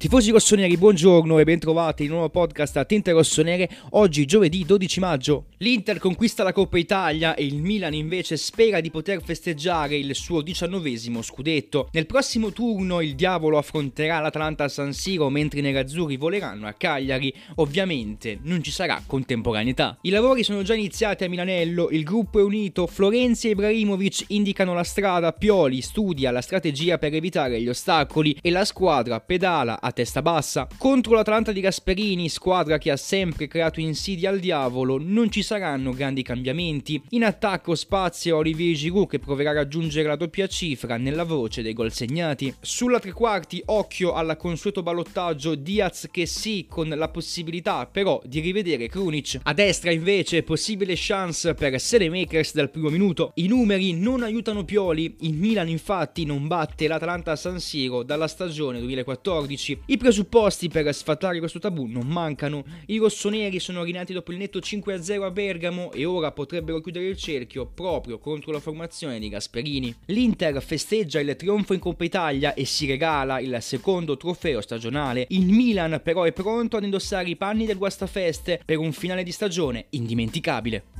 [0.00, 3.68] Tifosi rossoneri, buongiorno e bentrovati in un nuovo podcast a Tinte Rossonere.
[3.90, 8.90] Oggi, giovedì 12 maggio, l'Inter conquista la Coppa Italia e il Milan invece spera di
[8.90, 11.90] poter festeggiare il suo diciannovesimo scudetto.
[11.92, 16.72] Nel prossimo turno il Diavolo affronterà l'Atalanta a San Siro mentre i nerazzurri voleranno a
[16.72, 17.30] Cagliari.
[17.56, 19.98] Ovviamente non ci sarà contemporaneità.
[20.00, 24.72] I lavori sono già iniziati a Milanello, il gruppo è unito, Florenzi e Ibrahimovic indicano
[24.72, 29.88] la strada, Pioli studia la strategia per evitare gli ostacoli e la squadra pedala a
[29.92, 30.68] testa bassa.
[30.76, 35.92] Contro l'Atalanta di Gasperini, squadra che ha sempre creato insidie al diavolo, non ci saranno
[35.92, 37.02] grandi cambiamenti.
[37.10, 41.72] In attacco spazio Olivier Giroud che proverà a raggiungere la doppia cifra nella voce dei
[41.72, 42.54] gol segnati.
[42.60, 48.40] Sulla tre quarti occhio al consueto ballottaggio Diaz che sì con la possibilità però di
[48.40, 49.40] rivedere Krunic.
[49.42, 53.32] A destra invece possibile chance per Selemakers dal primo minuto.
[53.34, 58.28] I numeri non aiutano Pioli, il Milan infatti non batte l'Atalanta a San Siro dalla
[58.28, 62.64] stagione 2014 i presupposti per sfatare questo tabù non mancano.
[62.86, 67.16] I rossoneri sono rinati dopo il netto 5-0 a Bergamo e ora potrebbero chiudere il
[67.16, 69.94] cerchio proprio contro la formazione di Gasperini.
[70.06, 75.26] L'Inter festeggia il trionfo in Coppa Italia e si regala il secondo trofeo stagionale.
[75.30, 79.32] Il Milan però è pronto ad indossare i panni del guastafeste per un finale di
[79.32, 80.99] stagione indimenticabile.